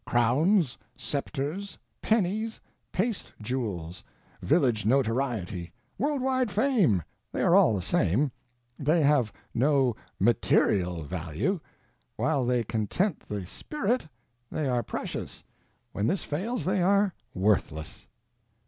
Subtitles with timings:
[0.03, 2.59] Crowns, scepters, pennies,
[2.91, 4.03] paste jewels,
[4.41, 8.31] village notoriety, world wide fame—they are all the same,
[8.79, 11.59] they have no _material _value:
[12.15, 14.09] while they content the _spirit
[14.51, 15.43] _they are precious,
[15.91, 18.07] when this fails they are worthless.